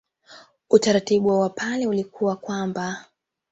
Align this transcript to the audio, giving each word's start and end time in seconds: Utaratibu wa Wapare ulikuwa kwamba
Utaratibu 0.69 1.27
wa 1.29 1.39
Wapare 1.39 1.85
ulikuwa 1.87 2.35
kwamba 2.35 3.05